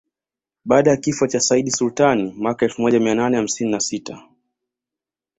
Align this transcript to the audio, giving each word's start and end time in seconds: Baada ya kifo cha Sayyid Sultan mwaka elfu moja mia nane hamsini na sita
Baada 0.65 0.91
ya 0.91 0.97
kifo 0.97 1.27
cha 1.27 1.39
Sayyid 1.39 1.69
Sultan 1.69 2.33
mwaka 2.37 2.65
elfu 2.65 2.81
moja 2.81 2.99
mia 2.99 3.15
nane 3.15 3.37
hamsini 3.37 3.71
na 3.71 3.79
sita 3.79 4.23